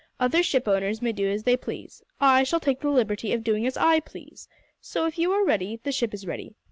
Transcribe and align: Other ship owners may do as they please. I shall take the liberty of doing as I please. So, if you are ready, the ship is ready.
Other 0.19 0.41
ship 0.41 0.67
owners 0.67 0.99
may 0.99 1.11
do 1.11 1.29
as 1.29 1.43
they 1.43 1.55
please. 1.55 2.01
I 2.19 2.41
shall 2.41 2.59
take 2.59 2.79
the 2.79 2.89
liberty 2.89 3.33
of 3.33 3.43
doing 3.43 3.67
as 3.67 3.77
I 3.77 3.99
please. 3.99 4.47
So, 4.79 5.05
if 5.05 5.19
you 5.19 5.31
are 5.31 5.45
ready, 5.45 5.79
the 5.83 5.91
ship 5.91 6.11
is 6.11 6.25
ready. 6.25 6.55